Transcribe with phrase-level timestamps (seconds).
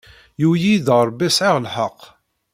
[0.41, 1.99] Yuwey-iyi-d Ṛebbi sɛiɣ lḥeqq.